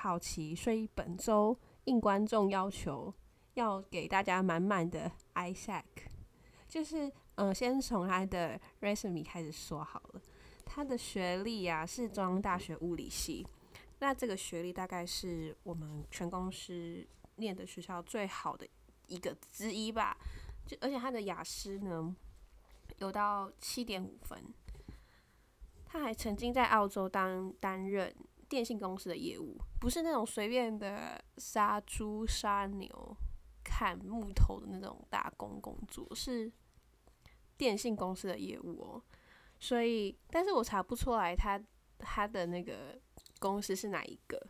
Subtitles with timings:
[0.00, 1.54] 好奇，所以本周
[1.84, 3.12] 应观众要求，
[3.52, 5.84] 要给大家满满的 Isaac，
[6.66, 10.22] 就是嗯，先从他的 resume 开始说好了。
[10.64, 13.46] 他的学历啊是中央大学物理系，
[13.98, 17.06] 那这个学历大概是我们全公司
[17.36, 18.66] 念的学校最好的
[19.06, 20.16] 一个之一吧。
[20.66, 22.16] 就而且他的雅思呢
[22.96, 24.42] 有到七点五分。
[25.84, 28.14] 他还曾经在澳洲当担任
[28.50, 33.16] 电信公司的业务，不是那种随便的杀猪杀牛、
[33.62, 36.52] 砍木头的那种打工工作，是
[37.56, 39.02] 电信公司的业务哦。
[39.60, 41.62] 所以，但是我查不出来他
[41.96, 43.00] 他的那个
[43.38, 44.44] 公司是哪一个。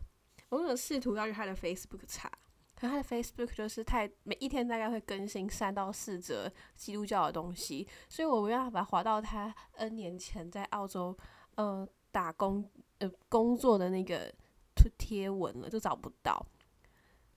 [0.49, 2.27] 我有试图要去他的 Facebook 查，
[2.75, 11.15] 可他的 Facebook 就是太每一天大概会更新三到四则基督教的东西，所以我没办法滑到他 N 年前在澳洲
[11.57, 12.69] 呃打工
[13.01, 14.33] 呃工作的那个
[14.75, 16.47] 贴贴文了，就找不到，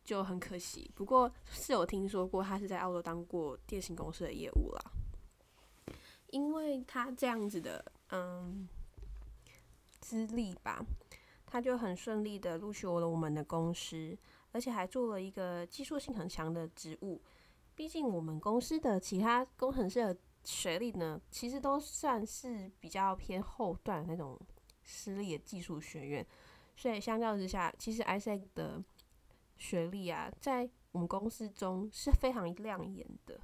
[0.06, 0.90] 就很可惜。
[0.96, 4.82] 不过是有听说过他是在澳洲当过电信公司的业务啦。
[6.28, 8.68] 因为他这样子的，嗯，
[10.00, 10.84] 资历吧，
[11.46, 14.18] 他就很顺利的录取了我们的公司，
[14.52, 17.22] 而且还做了一个技术性很强的职务。
[17.76, 24.36] 毕竟我们公司的其他工程师的学历呢，其实都算是比较偏后段那种
[24.84, 26.26] 私立的技术学院，
[26.76, 28.84] 所以相较之下，其实 Isaac 的
[29.58, 33.40] 学历啊，在我们公司中是非常亮眼的。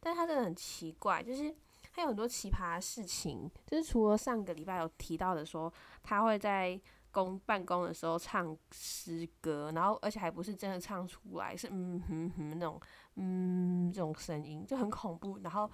[0.00, 1.54] 但他真的很奇怪，就是。
[1.96, 6.80] 他有很多奇葩的事情，就是除了上个礼拜有提到的，说他会在
[7.12, 12.80] 公办公的时候唱诗歌，然后而且还不是真的唱出来，是嗯哼哼那种
[13.14, 15.70] 嗯这种声音就很恐怖，然后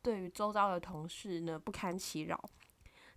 [0.00, 2.40] 对于周遭的同事呢不堪其扰。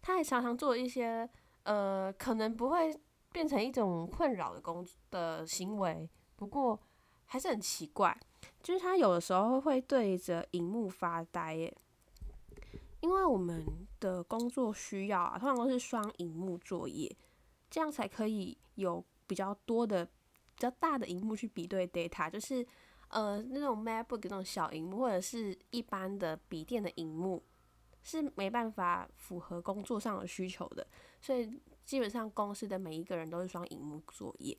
[0.02, 1.30] 他还常常做一些
[1.64, 3.00] 呃可能不会
[3.32, 6.80] 变成一种困扰的工的行为，不过
[7.26, 8.20] 还是很奇怪，
[8.62, 11.74] 就是他有的时候会对着荧幕发呆耶。
[13.00, 13.66] 因为我们
[14.00, 17.12] 的工作需要啊，通常都是双荧幕作业，
[17.70, 20.12] 这样才可以有比较多的、比
[20.58, 22.30] 较大的荧幕去比对 data。
[22.30, 22.64] 就是
[23.08, 27.42] 呃那种 MacBook 那种小荧幕，或者是一般的笔电的荧幕，
[28.04, 30.86] 是没办法符合工作上的需求的。
[31.22, 34.58] 所以基本上公司的每一个人都是双荧幕作业，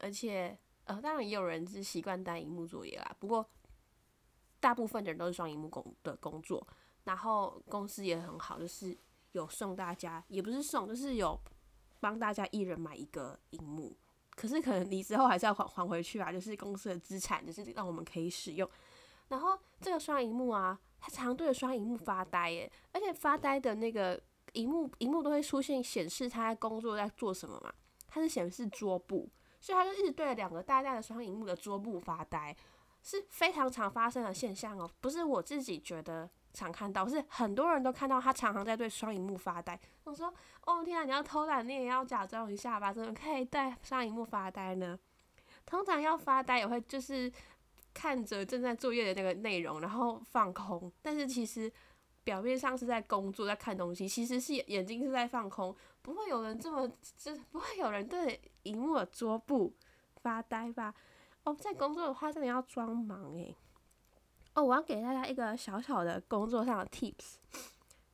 [0.00, 3.48] 而且呃当然也有人是习惯单荧幕作业啦，不过
[4.60, 6.66] 大部分的人都是双荧幕工的工作。
[7.04, 8.96] 然后公司也很好，就是
[9.32, 11.38] 有送大家，也不是送，就是有
[12.00, 13.94] 帮大家一人买一个荧幕。
[14.30, 18.66] 可是可能离职后还是要还还回去啊，就是公司的资产，就是让我们可以使用。
[19.28, 24.20] 然后这个双荧幕啊，他常对着双荧幕发呆耶，而且发呆的那个
[24.52, 27.72] 荧幕，荧幕都会出现显示他在工作在做什么嘛？
[28.06, 29.28] 它是显示桌布，
[29.60, 32.56] 所以他就一直对着两个大大的双荧幕的桌布发呆，
[33.02, 36.28] 是非常常发生的现象哦，不是我自己觉得。
[36.56, 39.76] 常看到是很多人都看到他常常在对双荧幕发呆。
[40.04, 40.32] 我说
[40.66, 42.92] ：“哦天啊，你要偷懒，你也要假装一下吧？
[42.92, 44.96] 怎么可以对双荧幕发呆呢？
[45.66, 47.28] 通常要发呆也会就是
[47.94, 50.92] 看着正在作业的那个内容，然后放空。
[51.00, 51.72] 但是其实
[52.24, 55.74] 表面上是在工作，在看东西，其实是眼睛是在放空。
[56.02, 59.72] 不会有人这么，就不会有人对荧幕的桌布
[60.16, 60.94] 发呆吧？
[61.44, 63.56] 哦，在工作的话，真的要装忙诶。
[64.54, 67.36] 哦，我要给大家一个小小的工作上的 tips，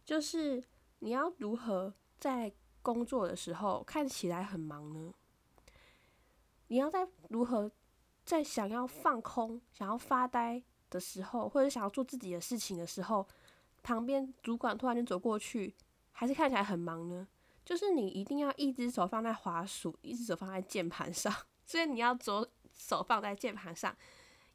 [0.05, 0.63] 就是
[1.01, 2.53] 你要如何在
[2.83, 5.13] 工作的时候看起来很忙呢？
[6.69, 7.71] 你要在如何
[8.31, 13.27] 在想要放空、想要发呆的时候，或者想要做自己的事情的时候，
[13.83, 15.75] 旁边主管突然间走过去，
[16.13, 17.27] 还是看起来很忙呢？
[17.65, 21.35] 就是你一定要一只手放在滑鼠，一只手放在键盘上，
[21.67, 23.97] 所以你要左手放在键盘上。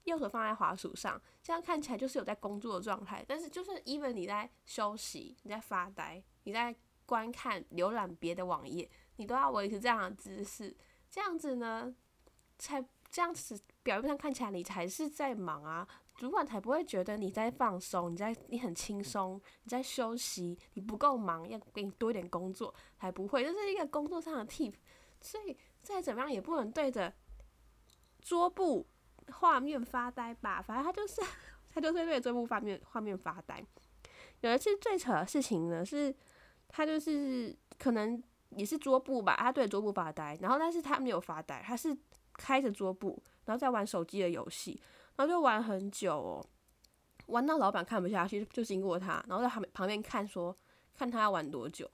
[0.05, 3.25] 右手放在滑鼠上，这样看起来就是有在工作的状态。
[3.27, 6.73] 但是，就是 even 你在休息、你在发呆、你在
[7.07, 10.77] 观看、浏览别的网页，你都要维持这样的姿势。
[11.09, 11.91] 这样子呢，
[12.59, 12.85] 才
[13.15, 23.41] 这样子表面上看起来你才是在忙啊，主管才不会觉得你在放松，你在你很轻松，你在休息，你不够忙，要给你多一点工作，才不会。
[23.41, 24.73] 这是一个工作上的 tip。
[25.21, 27.13] 所以再怎么样也不能对着
[28.19, 28.85] 桌布。
[29.39, 31.21] 画面发呆吧，反正他就是
[31.73, 33.65] 他就是对着桌布画面画面发呆。
[34.41, 36.13] 有一次最扯的事情呢，是
[36.67, 41.97] 他就是可能也是桌布吧，他对着桌布发呆，然后但是他没有发呆，他是
[42.37, 44.81] 开着桌布，然后在玩手机的游戏，
[45.15, 46.45] 然后就玩很久哦，
[47.27, 50.55] 玩到老板看不下去，就经过他，然后在旁边旁边看说
[50.93, 51.89] 看他要玩多久，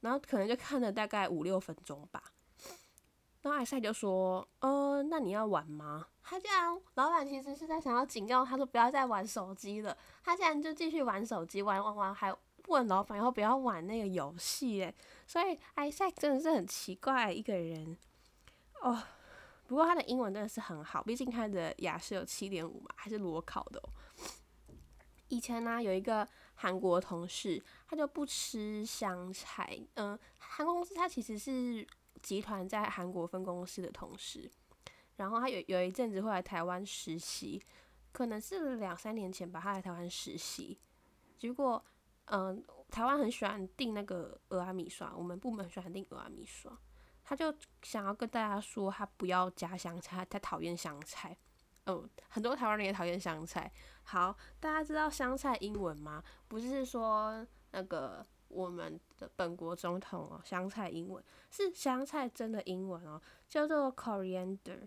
[0.00, 2.22] 然后可能就看了大概五六分钟吧。
[3.42, 9.96] 然后艾赛就说：“呃，那你要玩吗？”他这样，老板其实是在想要警告他说不要再玩手机了。
[10.24, 12.34] 他竟然就继续玩手机，玩玩玩，还
[12.66, 14.82] 问老板要不要玩那个游戏。
[14.82, 14.92] 诶，
[15.28, 17.96] 所以艾赛真的是很奇怪一个人
[18.80, 19.00] 哦。
[19.66, 23.82] 不过他的英文真的是很好，毕竟他的雅思有七点五嘛，还是裸考的。
[25.28, 29.76] 以前呢，有一个韩国同事，他就不吃香菜。
[29.94, 31.84] 嗯，韩国公司他其实是
[32.22, 34.48] 集团在韩国分公司的同事，
[35.16, 37.60] 然后他有有一阵子会来台湾实习，
[38.12, 40.78] 可能是两三年前吧，他来台湾实习。
[41.36, 41.84] 结果，
[42.26, 46.72] 嗯，台湾很喜欢订那个俄阿米刷，我们部门很喜欢订俄阿米刷，
[47.28, 47.52] 他就
[47.82, 51.36] 想要跟大家说，他不要加香菜，他讨厌香菜。
[51.86, 53.70] 嗯，很多台湾人也讨厌香菜。
[54.04, 56.22] 好，大家知道香菜英文吗？
[56.46, 64.86] 不是说那个我们的本国总统哦，香菜英文是香菜真的英文哦，叫做 coriander。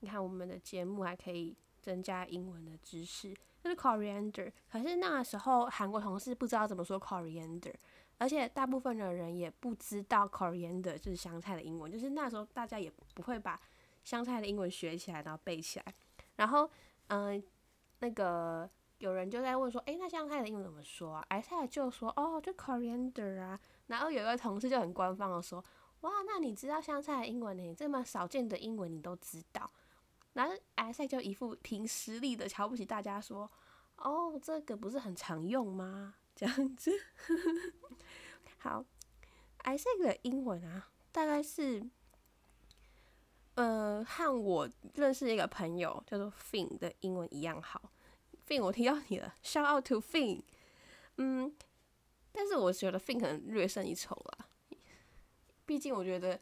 [0.00, 4.52] 你看我们的节目还可以增加英文的知识，就是 coriander。
[4.70, 7.74] 可是那个时候韩国同事不知道怎么说 coriander，
[8.18, 13.60] 而且大部分的人也不知道 coriander 就是香菜的英文，就是那时候大家也不会把
[14.04, 15.94] 香菜的英文学起来，然后背起来。
[16.36, 16.70] 然后，
[17.08, 17.42] 嗯，
[18.00, 18.68] 那个
[18.98, 21.24] 有人就在问说，诶，那香菜的英文怎么说啊？
[21.28, 23.58] 艾菜就说，哦，就 coriander 啊。
[23.88, 25.62] 然后有一个同事就很官方的说，
[26.00, 27.74] 哇，那你知道香菜的英文呢？
[27.74, 29.70] 这么少见的英文你都知道。
[30.32, 33.50] 然后艾赛就一副凭实力的瞧不起大家说，
[33.96, 36.14] 哦，这个不是很常用吗？
[36.34, 36.92] 这样子。
[38.58, 38.84] 好，
[39.58, 41.88] 艾赛的英文啊，大概是。
[43.54, 47.90] 呃，和我认识一个朋友叫做 Fin 的英文一样好。
[48.46, 50.42] Fin，我听到你了，Shout out to Fin。
[51.16, 51.56] 嗯，
[52.32, 54.48] 但是我觉得 Fin 可能略胜一筹啦。
[55.64, 56.38] 毕竟我觉得，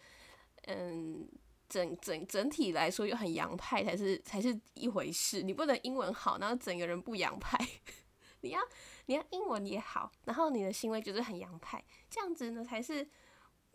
[0.62, 1.28] 嗯，
[1.68, 5.40] 整整整体来说，又很洋派才是才是一回事。
[5.40, 7.56] 你不能英文好，然后整个人不洋派。
[8.42, 8.60] 你要
[9.06, 13.08] 你要英文也好，然后你的行为就是很洋派，这样子呢才是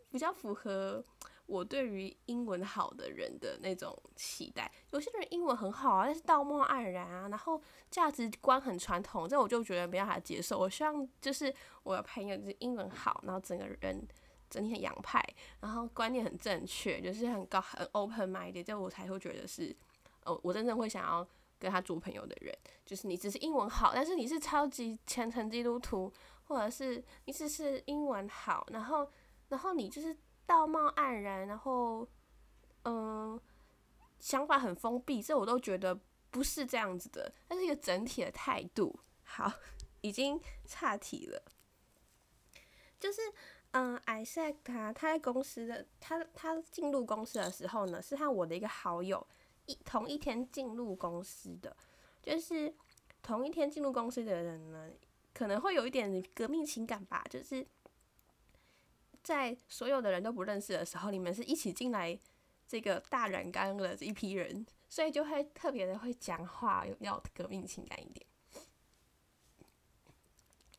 [0.09, 1.03] 比较符合。
[1.45, 7.59] 我对于英文好的人的那种期待，有些人英文很好啊，但是道貌岸然啊，然后
[7.89, 10.59] 价值观很传统，这我就觉得没办法接受。
[10.59, 14.07] 我希望就是我的朋友就是英文好，然后整个人
[14.47, 15.27] 整体很洋派，
[15.59, 19.75] 然后观念很正确，就是很高很 open minded，这我才会觉得是
[20.25, 21.27] 哦，我真正会想要
[21.59, 22.57] 跟他做朋友的人。
[22.85, 26.11] 就是你只是英文好，但是你是超级虔诚基督徒，
[26.45, 29.11] 或者是你只是英文好，然后
[29.49, 30.17] 然后你就是。
[30.49, 32.07] 道貌岸然，然后，
[32.83, 33.39] 嗯，
[34.17, 35.99] 想法很封闭，这我都觉得
[36.31, 37.31] 不是这样子的。
[37.49, 38.99] 那是一个整体的态度。
[39.21, 39.53] 好，
[40.01, 41.43] 已经岔题了。
[42.99, 43.21] 就是，
[43.73, 49.23] 嗯，艾塞他他在公司的，他他进入公司的时候呢，是和我的一个好友
[49.69, 51.75] 一同一天进入公司的。
[52.21, 52.73] 就是
[53.21, 54.89] 同一天进入公司的人呢，
[55.33, 57.65] 可能会有一点革命情感吧，就是。
[59.21, 62.17] 在所有的人都不认识的时候，你们是一起进来
[62.65, 68.25] 这个大染缸的这一批人，所以就会特别的会讲话，要革命情感一点。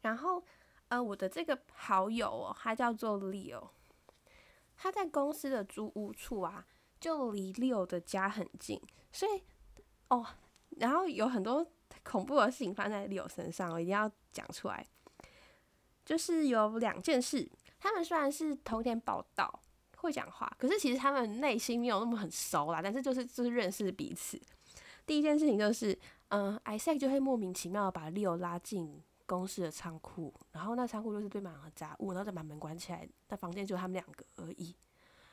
[0.00, 0.42] 然后，
[0.88, 3.68] 呃，我的这个好友哦，他叫做 Leo，
[4.74, 6.66] 他在公司的租屋处啊，
[7.00, 8.80] 就离 Leo 的家很近，
[9.10, 9.42] 所以
[10.08, 10.26] 哦，
[10.76, 11.66] 然后有很多
[12.04, 14.86] 恐怖的事情发生在 Leo 身上，我一定要讲出来，
[16.04, 17.50] 就是有两件事。
[17.78, 19.60] 他们虽然是同一天报道，
[19.96, 22.82] 会讲话，可是其实他们内心没有那么很熟啦。
[22.82, 24.38] 但是就是就是认识彼此。
[25.06, 34.76] 第一件事情就是，嗯，，Isaac 就会莫名其妙把 Leo 拉进公司的仓库，然后那仓库就是堆满了杂物，然后再把门关起来，那房间就他们两个而已。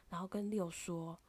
[0.09, 1.19] 然后跟 Leo 说：“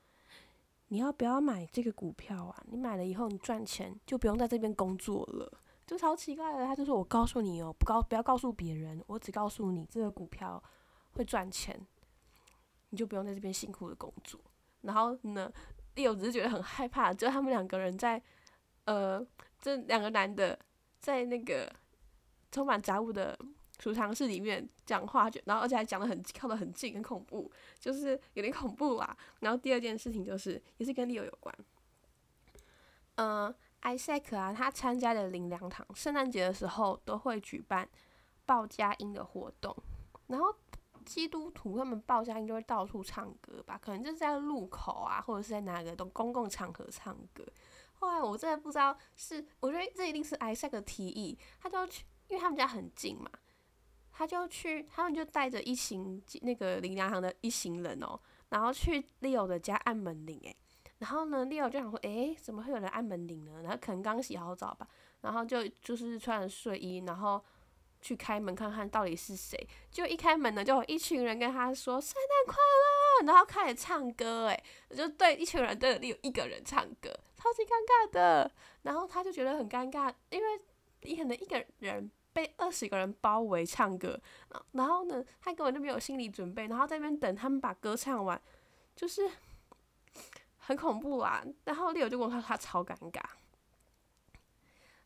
[0.89, 2.63] 你要不要买这个股票啊？
[2.67, 5.51] 你买了以后你赚钱就不用在这边工作了。”
[5.87, 10.63] 就超奇怪的，他就说：“我告诉你哦，不告不要告诉别人，我只告诉你这个股票。”
[11.13, 11.77] 会赚钱，
[12.91, 14.41] 你就不用在这边辛苦的工作。
[14.83, 15.51] 然后呢，
[15.97, 18.23] 利友只是觉得很害怕，就他们两个人在，
[18.85, 19.27] 呃，
[19.59, 20.57] 这两个男的
[21.01, 21.69] 在那个
[22.53, 23.37] 充满杂物的
[23.79, 29.17] 储藏室里面讲话，就然后而且还讲的很靠得很近，很恐怖，就是有点恐怖啊。
[29.41, 31.55] 然后第二件事情就是也是跟 Leo 有关，
[33.17, 37.89] 嗯，，Isaac 啊，他参加的灵粮堂圣诞节的时候都会举办
[38.45, 39.77] 报佳音的活动，
[40.27, 40.55] 然后。
[41.05, 47.43] 基督徒他们报佳音就会到处唱歌吧，可能就是在路口啊，或者是在哪个都公共场合唱歌。
[47.95, 53.31] 后来我真的不知道是，我觉得这一定是艾塞克提议，他就去，因为他们家很近嘛，
[54.19, 60.57] 他就去，他们就带着一行那个林良行的一行人哦，然后去 Leo 的家按门铃，诶，
[60.99, 63.63] 然后呢，Leo 就想说，诶，怎么会有人按门铃呢？
[63.63, 64.89] 然后可能刚洗好澡吧，
[65.21, 67.41] 然后就就是穿着睡衣，然后
[68.01, 69.57] 去开门看看到底是谁。
[69.89, 72.57] 就一开门呢，就有一群人跟他说圣诞快
[73.23, 74.65] 乐，然后开始唱歌，诶，
[74.97, 78.51] 就对一群人对着 Leo 一个人唱歌，超级尴尬的。
[78.83, 80.61] 然后他就觉得很尴尬，因为
[81.03, 82.11] 你可能一个人。
[82.39, 84.17] 被二十个人包围唱歌，
[84.71, 88.41] 然后呢，他根本就没有心理准备，然后在那边等他们把歌唱完，
[88.95, 89.29] 就是
[90.59, 91.45] 很恐怖啊。
[91.65, 93.21] 然后丽友就跟我说他超尴尬，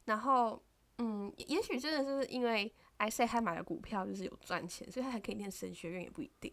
[0.05, 0.63] 然后
[0.99, 6.53] 嗯，也许真的是因为艾塞他买了股票就是有赚钱，所以他才可以念神学院也不一定。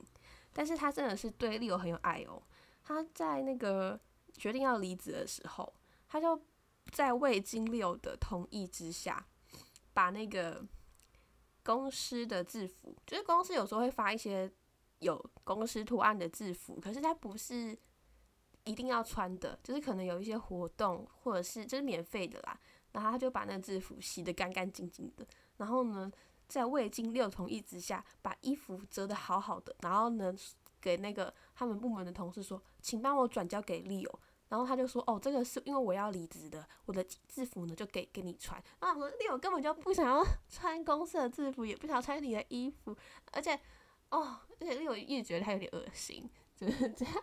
[0.53, 2.41] 但是他真的是对丽友很有爱哦。
[2.85, 3.99] 他在那个
[4.31, 5.73] 决定要离职的时候，
[6.07, 6.41] 他就
[6.91, 9.25] 在未经丽友的同意之下。
[9.99, 10.65] 把那个
[11.61, 14.49] 公司的制服，就是公司有时候会发一些
[14.99, 17.77] 有公司图案的制服，可是它不是
[18.63, 22.57] 一定要穿的，就是可能有一些活动或者是就是免费的啦。
[22.93, 25.27] 然后他就把那个制服洗得干干净净的，
[25.57, 26.09] 然后呢，
[26.47, 30.33] 在未经六同意之下，把衣服折得好好的，然后呢，
[30.79, 34.19] 给那个他们部门的同事说，请帮我转交给利友。
[34.49, 42.95] 然后他就说：“哦，这个是因为我要离职的，我的制服呢就给给你穿。”然后我说：“我根本就不想要穿公司的制服，也不想穿你的衣服，
[43.31, 43.53] 而且，
[44.09, 47.13] 哦，而且我一直觉得他有点恶心，就是 这样。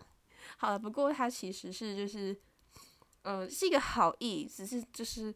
[0.56, 2.40] 好了，不过他其实是就是，
[3.23, 5.35] 呃，是一个好意，只是就是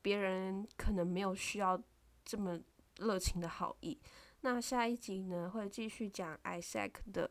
[0.00, 1.80] 别人可能没有需要
[2.24, 2.60] 这么
[2.98, 4.00] 热情的好意。
[4.42, 7.28] 那下一集呢会继续讲 Isaac 的。”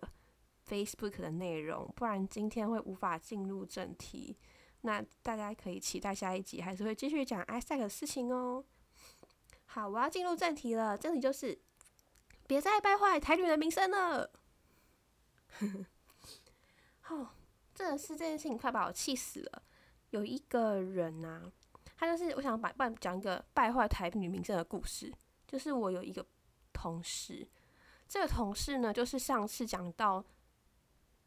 [0.68, 4.38] Facebook 的内容，不然今天会无法进入正题。
[4.82, 8.64] 那大家可以期待下一集，还是会继续讲 Isaac 的事情哦。
[9.66, 11.58] 好，我要进入正题了，这里就是
[12.48, 14.30] 别再败坏台女的名声了。
[17.02, 17.36] 好，
[17.74, 19.64] 真的是这件事情快把我气死了。
[20.10, 21.50] 有一个人呐，
[21.96, 25.14] 他就是我想把办讲一个败坏台女名声的故事，
[25.48, 26.26] 就是我有一个
[26.74, 27.48] 同事，
[28.08, 30.24] 这个同事呢，就是上次讲到。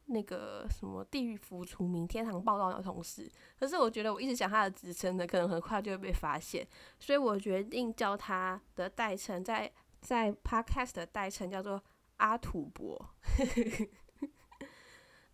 [0.08, 6.66] 那个什么地狱服除名天堂报道的同事，可是我觉得我一直讲他的职称呢，可能很快就会被发现，
[7.00, 9.70] 所以我决定叫他的代称，在
[10.00, 11.82] 在 Podcast 的代称叫做
[12.18, 13.14] 阿土伯。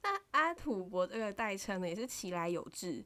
[0.02, 3.04] 那阿土伯这个代称呢，也是其来有志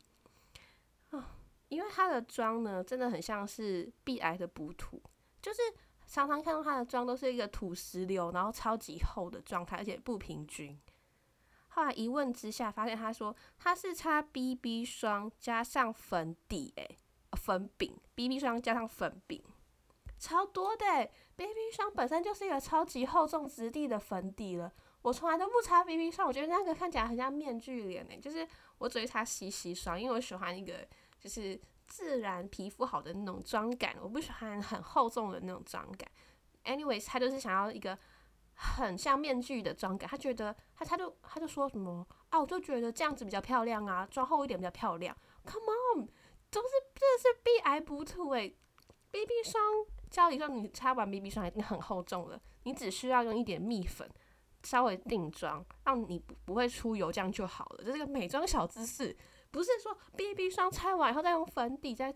[1.11, 1.37] 啊，
[1.69, 5.03] 因为他的妆呢，真的很像是必癌的补土，
[5.43, 5.61] 就是
[6.07, 10.79] 常常看到他的妆都是一个土石流，然后超级厚的状态，而且不平均。
[11.77, 16.97] 后来一问之下，发现他说他是擦 BB 霜加上粉底，诶，
[17.33, 19.45] 粉饼 BB 霜加上粉饼，
[20.19, 20.85] 超多的。
[21.37, 30.89] BB 霜本身就是一个超级厚重质地的粉底了，我从来都不擦 BB 霜，我觉得那个看起来很像面具脸诶，就是我只会擦洗洗霜，因为我喜欢一个
[31.21, 36.11] 就是自然皮肤好的那种妆感，我不喜欢很厚重的那种妆感。
[36.65, 37.99] Anyways，他就是想要一个。
[38.59, 45.15] 很像面具的妆感，他觉得他他就他就说什么啊，我就觉得这样子比较漂亮啊，妆厚一点比较漂亮。
[45.45, 46.07] Come on，
[46.51, 48.57] 都是真的是 B I 不吐诶
[49.11, 49.63] ，BB 霜
[50.11, 54.11] 家里上你擦完 BB 霜已经很厚重了，你只需要用一点蜜粉
[54.63, 57.85] 稍微定妆，让你不不会出油，这样就好了。
[57.85, 59.17] 这是个美妆小知识，
[59.51, 62.15] 不是说 BB 霜擦完以后再用粉底再。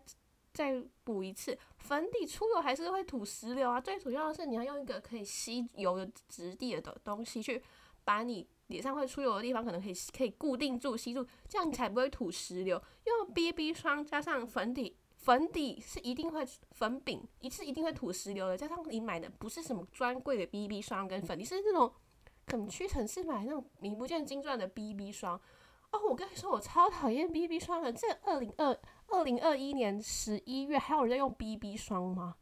[0.53, 3.81] 再补一次粉底出油还是会吐石榴啊！
[3.81, 7.63] 最主要的是你要用一个可以吸油的质地的东西去
[8.05, 12.83] 把你脸上会出油的地方可能可以可以固定住吸住，这样你才不会吐石榴。
[13.05, 18.57] 用 BB 霜加上粉底，粉底是一定会粉饼一次一定会吐石榴的。
[18.57, 21.93] 加上你买的不是什么专柜的 BB 霜跟粉底，是那种
[22.47, 25.41] 可能屈臣氏买那种名不见经传的 BB 霜。
[25.93, 27.93] 哦，我跟你说，我超讨厌 BB 霜的。
[27.93, 28.79] 这二零二
[29.09, 32.37] 二零二一年十一月，还有人在用 BB 霜吗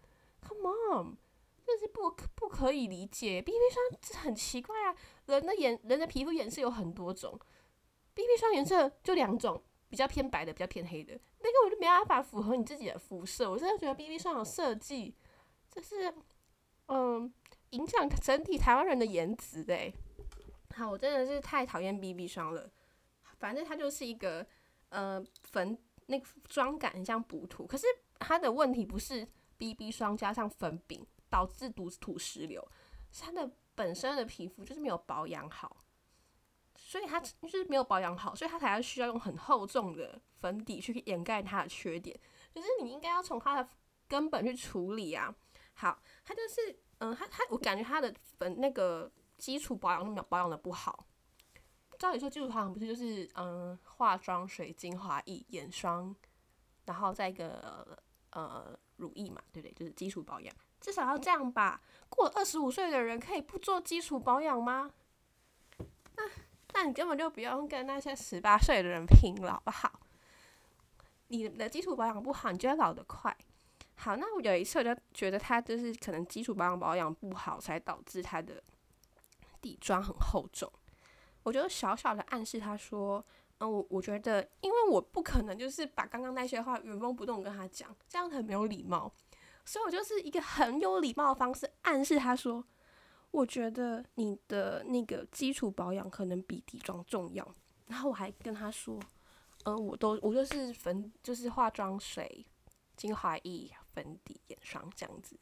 [0.46, 1.16] ？Come on，
[1.64, 3.40] 这是不不可以理解。
[3.40, 4.94] BB 霜这很奇怪啊，
[5.26, 7.38] 人的眼人的皮肤颜色有很多种
[8.14, 11.18] ，BB 霜颜色就两种，比较偏白的，比较偏黑的。
[11.40, 13.50] 那个我就没办法符合你自己的肤色。
[13.50, 15.14] 我真的觉得 BB 霜的设计，
[15.70, 16.12] 就是
[16.88, 17.32] 嗯，
[17.70, 19.94] 影响整体台湾人的颜值诶。
[20.74, 22.70] 好，我真的是太讨厌 BB 霜了。
[23.38, 24.46] 反正它就是一个，
[24.90, 27.86] 呃，粉那个妆感很像补土，可是
[28.18, 29.26] 它的问题不是
[29.56, 32.66] BB 霜加上粉饼导致毒土石流，
[33.10, 35.84] 是它的本身的皮肤就是没有保养好，
[36.76, 42.18] 所以它就是没有保养好，所以它才要需要用很厚重的粉底去掩盖它的缺点。
[42.54, 43.68] 可是你应该要从它的
[44.08, 45.34] 根本去处理啊。
[45.74, 51.06] 好，它就是，嗯，它它我感觉它的粉那个基础保养都没有保养的不好。
[51.98, 56.14] 照理说基础保养不是就是嗯化妆水、精华液、眼霜，
[56.84, 57.98] 然后再一个
[58.30, 59.72] 呃乳液嘛，对不对？
[59.74, 61.80] 就是基础保养，至少要这样吧。
[62.08, 64.92] 过二十五岁的人可以不做基础保养吗？
[66.16, 66.22] 那
[66.74, 70.00] 那你根本就不用跟那些十八岁的人拼了，好不好？
[71.26, 73.36] 你的基础保养不好，你就会老得快。
[73.96, 78.62] 好，那我有一次我就觉得他就是可能基础保养保养不好，才导致他的
[79.60, 80.72] 底妆很厚重。
[81.48, 83.24] 我就小小的暗示他说，
[83.58, 89.10] 嗯，我我觉得，因为我不可能就是把刚刚那些话原封不动跟他讲，这样很没有礼貌，
[89.64, 92.62] 所以我就是一个很有礼貌的方式暗示他说，
[93.30, 97.54] 我觉得你的那个基础保养可能比底妆重要。
[97.86, 99.00] 然后我还跟他说，
[99.64, 102.44] 嗯，我都我就是粉就是化妆水、
[102.94, 105.34] 精华液、粉底、眼霜这样子，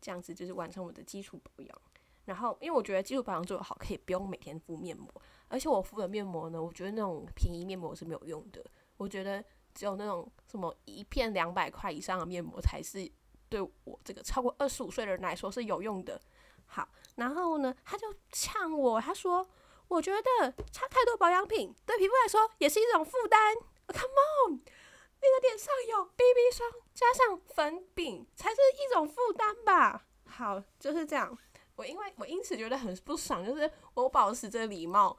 [0.00, 1.82] 这样子就是完成我的基础保养。
[2.24, 5.08] 然后，因为我觉得基础保养做得好，可以不用每天敷面膜。
[5.48, 8.64] 而且我敷的面膜呢，我觉得那种便宜面膜是没有用的。
[8.96, 13.10] 我觉得只有那种什么一片两百块以上的面膜才是
[13.48, 16.20] 对我这个超过二十五岁的人来说是有用的。
[16.66, 19.46] 好，然后呢，他就呛我，他说
[19.88, 23.54] ：“我觉得擦太多保养品对皮肤来说也是一种负担。
[23.88, 24.14] ”Come
[24.48, 30.06] on，你的脸上有 BB 霜加上粉饼才是一种负担吧？
[30.24, 31.36] 好，就是这样。
[31.74, 35.16] 我因为我因此觉得很不爽，就是我保持着礼貌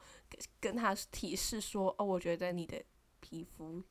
[0.60, 2.82] 跟他提示说，哦，我觉得你的
[3.20, 3.82] 皮肤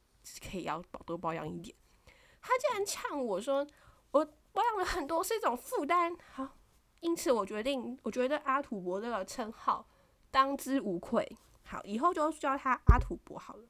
[0.49, 1.75] 可以要保多保养一点。
[2.41, 3.67] 他竟然呛我说，
[4.11, 6.15] 我保养了很多是一种负担。
[6.33, 6.57] 好，
[7.01, 9.87] 因此我决定，我觉得阿土伯这个称号
[10.31, 11.37] 当之无愧。
[11.63, 13.67] 好，以后就叫他阿土伯好了。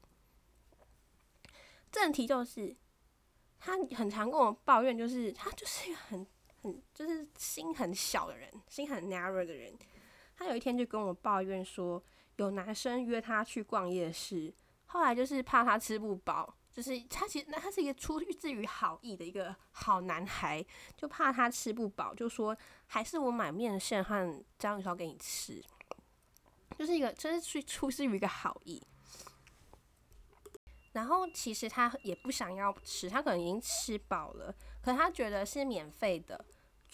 [1.90, 2.76] 正题就是，
[3.58, 6.26] 他很常跟我抱怨，就是他就是一个很。
[6.64, 9.72] 很就是心很小的人，心很 narrow 的人，
[10.34, 12.02] 他有一天就跟我抱怨说，
[12.36, 14.52] 有男生约他去逛夜市，
[14.86, 20.64] 后来就是怕他吃不饱，就是他其实那他是一个出自于好意的一个好男孩，
[20.96, 25.62] 就怕他吃不饱，就说还是我买面线和章鱼烧给你吃，
[26.78, 28.82] 就是一个就是出出自于一个好意。
[30.92, 36.44] 然后其实他也不想要吃，他可能已经吃饱了，可他觉得是免费的。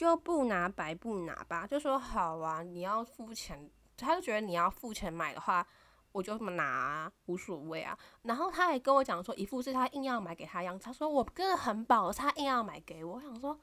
[0.01, 5.67] 就不拿白不拿吧，就说好啊，你要付钱，他就觉得你要付钱买的话，
[6.13, 7.95] 我就拿，啊无所谓啊。
[8.23, 13.17] 然后他还跟我讲说，一副是他硬要买给他样子，他说我真的很饱，他硬要买给我。
[13.17, 13.61] 我想说，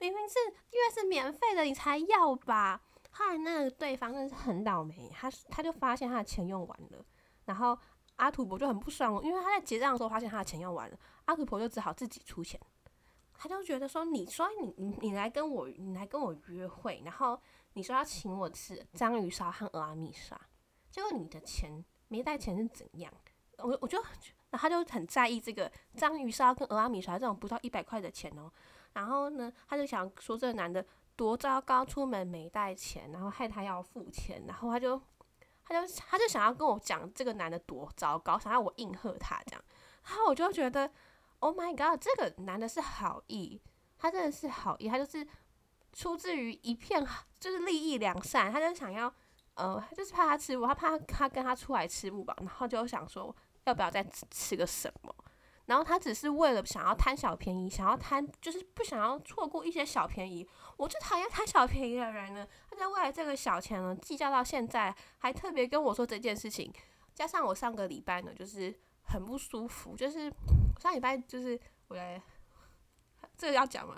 [0.00, 0.34] 明明是
[0.70, 2.80] 因为是免费的，你才要吧。
[3.12, 7.04] 后来那个对方真是很倒霉，他他就发现他的钱用完了，
[7.44, 7.78] 然后
[8.16, 12.60] 阿土伯就很不爽，因为他在结账的时候发现他的钱用完了，阿土伯就只好自己出钱。
[13.42, 17.40] 他就觉得说，你说你你你来跟我你来跟我约会，然后
[17.72, 20.38] 你说要请我吃章鱼烧和俄阿米沙，
[20.90, 23.10] 结果你的钱没带钱是怎样？
[23.56, 23.98] 我我就，
[24.50, 28.52] 然后他就很在意这个章鱼烧跟俄阿米沙这种不到一百块的钱哦。
[28.92, 30.84] 然后呢，他就想说这个男的
[31.16, 35.00] 多糟糕，出门没带钱，然后害他要付钱，然后他就
[35.64, 39.64] 他就他就想要跟我讲这个男的多糟糕，想要我应和他这样，
[40.04, 40.92] 然后我就觉得。
[41.40, 42.00] Oh my god！
[42.00, 43.60] 这个男的是好意，
[43.98, 45.26] 他真的是好意，他就是
[45.92, 47.04] 出自于一片
[47.38, 49.12] 就是利益良善，他就是想要，
[49.54, 55.14] 呃，他就是怕他吃不，他怕他跟他出来吃不饱，然后就想说要不要再吃个什么，
[55.64, 60.46] 然后他只是为了想要贪小便宜，想要贪就是不想要错过一些小便宜。
[60.76, 66.70] 我最讨厌贪小便宜的人呢，他在为了这个小钱呢计较到现在，还特别跟我说这件事情，
[67.14, 68.78] 加上我上个礼拜呢就是
[69.10, 70.32] 很不舒服，就是。
[70.80, 72.22] 上礼拜就是我来，
[73.36, 73.96] 这个要讲吗？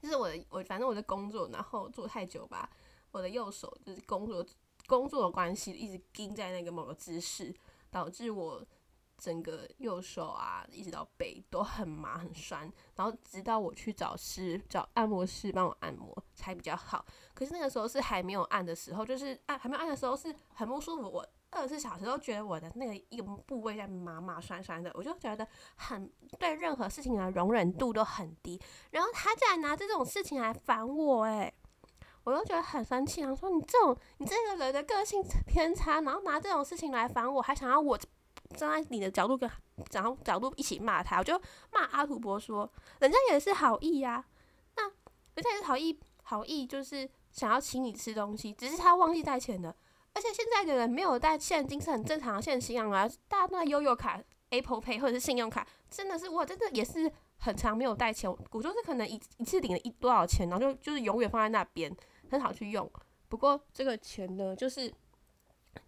[0.00, 2.66] 就是我我反正我在工作，然后做太久吧，
[3.10, 4.42] 我的右手就是工作
[4.86, 7.54] 工作的关系，一直盯在那个某个姿势，
[7.90, 8.66] 导致我
[9.18, 12.62] 整个右手啊，一直到背都很麻很酸，
[12.96, 17.04] 然后直到我去找师找按摩师帮我按摩才比较好。
[17.34, 21.10] 可是那个时候是还没有按的时候，就是按还没有按的时候是很不舒服。
[21.10, 21.28] 我。
[21.52, 28.58] 二十四小时都觉得我的那个一个部位在麻麻酸酸的，我就觉得很对任何事情的容忍度都很低。
[28.90, 31.52] 然后他竟然拿这种事情来烦我，诶，
[32.24, 33.20] 我就觉得很生气。
[33.20, 37.98] 然后说你这种你这个人的个性偏差，然后拿这种事情来烦我，还想要我
[38.56, 39.48] 站在你的角度跟
[39.92, 41.38] 然后角度一起骂他，我就
[41.70, 44.24] 骂阿土伯说，人家也是好意呀，
[44.76, 49.76] 那人家也是好意，好意就是想要请你吃东西，只是他忘记带钱了。
[50.14, 61.94] 而且现在的人没有带现金是很正常的，现象啊，大家都在悠悠卡、Apple Pay 或者是信用卡，真的是我真的也是很长没有带钱，我就是可能一一次领了一多少钱，然后就就是永远放在那边，
[62.30, 62.90] 很好去用。
[63.28, 64.92] 不过这个钱呢，就是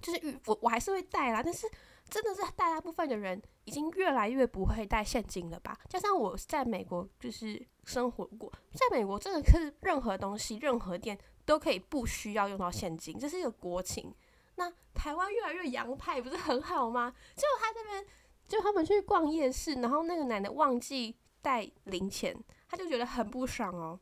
[0.01, 1.67] 就是我我还是会带啦，但是
[2.09, 5.79] 真的是大大部分的人已经越来越不会带现金了吧？
[5.89, 14.15] 加上我在美国就是生活过，在美国真的是任何东西、任何店都可以不需要用到现金，这是一个国情。
[14.57, 17.15] 那台湾越来越洋派，不是很好吗？
[17.35, 18.07] 结果他这边，
[18.47, 22.37] 就他们去逛夜市，然后那个奶奶忘记带零钱，
[22.69, 23.99] 他就觉得很不爽哦。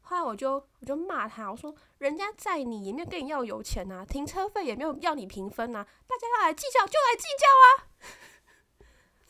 [0.00, 7.66] 后来我就我就骂他，我说人家载你也没有跟你要油钱呐，停车费也没有要你平分呐，大家要来计较就来计较啊！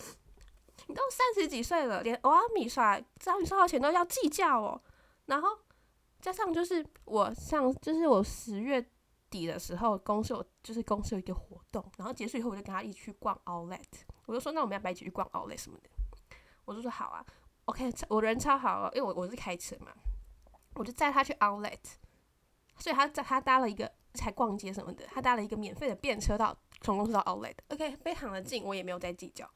[0.87, 4.81] 你都三十几岁了，连欧阿米刷只要你收到钱都要计较哦。
[5.27, 5.59] 然后
[6.23, 8.83] 加上就是我上就是我十月。
[9.33, 13.81] 底的时候，公司有就是公司有一个活动，然后结束以后，我就跟他一起去逛 Outlet。
[14.27, 15.89] 我就说，那我们要不要一起去逛 Outlet 什么的？
[16.67, 17.25] 我就说好啊
[17.65, 19.91] ，OK，我人超好，因为我我是开车嘛，
[20.75, 21.79] 我就载他去 Outlet。
[22.77, 29.49] 所以他在他搭了一个才逛街什么的，他搭了一个免费的便车到从公司到 Outlet，OK，非常的近，我也没有在计较。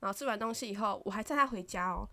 [0.00, 2.08] 然后吃完东西以后，我还载他回家哦。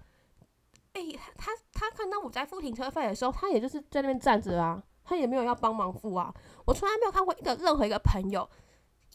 [0.94, 1.02] 哎，
[1.38, 4.84] 他他看到我在付停车费的时候，他也就是在那边站着啊。
[5.04, 6.32] 他也没有要帮忙付啊，
[6.68, 8.48] 我从来没有看过一个任何一个朋友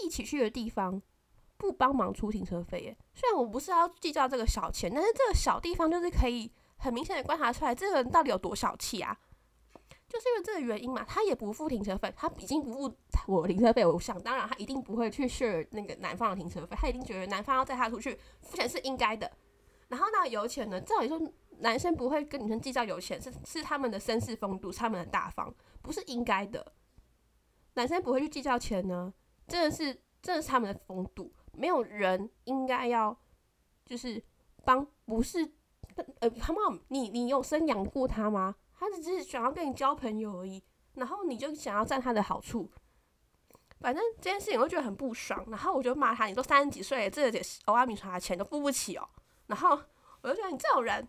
[0.00, 1.00] 一起去的地方
[1.56, 2.96] 不帮忙出停车费耶。
[3.14, 9.16] 虽然我不是要计较这个小钱，但是这个小地方就是可以很明显的观察出来这个人到底有多小气啊。
[10.08, 12.96] 就是因为这个原因嘛，他也不付停车费，他已经不付
[13.28, 19.30] 我停车费，我想当然他一定不会去 share 那个男方的停车费，他一定觉得男方要载他出去付钱是应该的。
[19.86, 21.20] 然后那油钱呢，照理说
[21.60, 25.54] 男生不会跟女生计较有钱，是是他们的绅士风度，是他们的大方。
[25.82, 26.72] 不是应该的，
[27.74, 29.12] 男生不会去计较钱呢，
[29.46, 31.32] 真的是，真的是他们的风度。
[31.52, 33.16] 没有人应该要，
[33.84, 34.22] 就是
[34.64, 35.52] 帮，不是，
[36.20, 38.54] 呃，他们，你你有生养过他吗？
[38.76, 40.62] 他只是想要跟你交朋友而已，
[40.94, 42.70] 然后你就想要占他的好处。
[43.80, 49.06] 反正这件事情我就觉得很不爽，然后我就骂他，你都三十几岁，这点欧阿米刷的钱都付不起哦。
[49.46, 49.78] 然后
[50.22, 51.06] 我就觉得你这种人，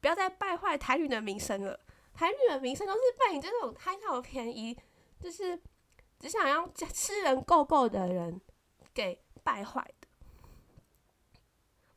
[0.00, 1.78] 不要再败坏台女的名声了。
[2.12, 4.76] 台女的名声都是被你这种贪小便宜，
[5.20, 5.58] 就是
[6.18, 8.40] 只想要吃人够够的人
[8.92, 10.08] 给败坏的。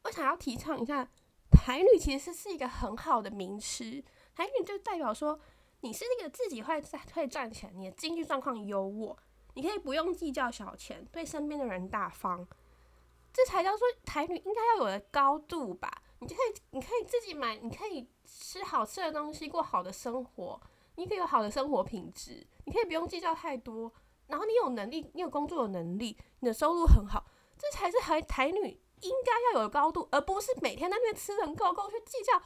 [0.04, 1.10] 我想要提倡一下，
[1.50, 4.04] 台女其实是一个很好的名词。
[4.36, 5.40] 台女就代表说，
[5.82, 9.18] 你是那个自己会赚会赚钱，你的经济状况优渥，
[9.56, 12.48] 你可以不用计较小钱，对身边的人大方，
[13.34, 16.03] 这才叫做台女应该要有的高度吧。
[16.24, 20.60] 你可以，你可以自己买，你可以吃好吃的东西，过好的生活，
[20.96, 23.92] 你可以有好的生活品质，你可以不用计较太多，
[24.28, 27.26] 然后你有能力，你有工作的能力，你的收入很好，
[27.58, 32.38] 这才是台台女应该要有的高度，而不是每天在那边吃人够够去计较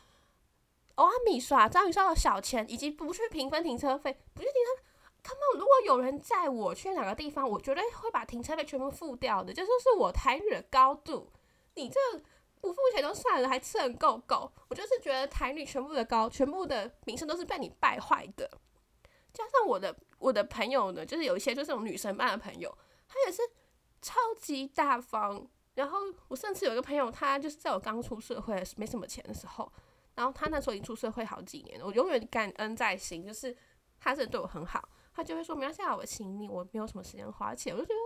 [0.95, 4.83] 哦阿米刷、章鱼烧的小钱，以及不去平分停车费，不去停车。
[5.21, 11.31] 他们如果有人载我去哪个地方，我绝对会把停车费全部付掉的，这就是我台女的高度。
[11.75, 11.99] 你这。
[12.61, 14.51] 不付钱都算了，还吃很够够。
[14.69, 18.49] 我就是觉得台女全部的高，全部的名声都是被你败坏的。
[19.33, 22.75] 加上我的我的朋友呢，就是有一些就是那种女生班的朋友，
[23.07, 23.41] 她也是
[24.01, 25.47] 超级大方。
[25.75, 29.71] 然后我上次有一个朋友，他就是在我刚出社会没什么钱的时候，
[30.15, 33.55] 然后他那时候已经出社会好几年了，我永远感恩在心，就是
[33.99, 34.89] 他真的对我很好。
[35.13, 37.99] 他就会说：“没关系啊，我请你，我没有什么时间花钱。”我就觉得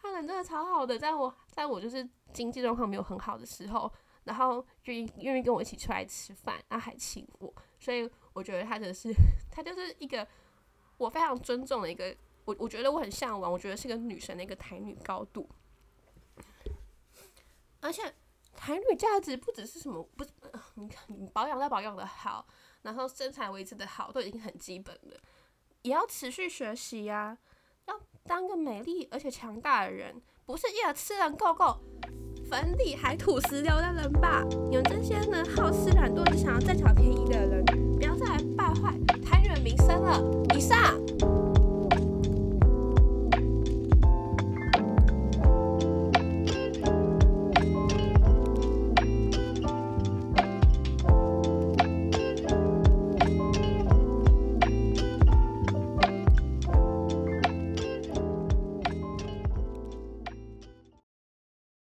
[0.00, 2.08] 他人真的超好的，在我在我就是。
[2.30, 3.90] 经济状况没有很好的时候，
[4.24, 9.10] 然后愿意愿意跟我一起出来吃饭，然后还请我，所以我觉得他的是，
[9.50, 10.28] 他就是一个
[10.98, 15.48] 我非常尊重的一个，我我觉得我很向往，我觉得是个女神的一个台女高度。
[17.80, 18.14] 而且
[18.54, 20.22] 台女价值不只是什么，不，
[20.74, 22.46] 你看你保养要保养的好，
[22.82, 25.18] 然后身材维持的好，都已经很基本了，
[25.80, 27.38] 也要持续学习呀，
[28.28, 30.14] 当个美丽而且强大的人，
[30.44, 31.78] 不是一吃人够够。
[32.50, 37.64] 粉底还吐石榴的人吧，你们这些呢好吃懒惰、只想要占小便宜的人，
[37.96, 40.22] 不要再来败坏台女的名声了。
[40.54, 41.07] 以上。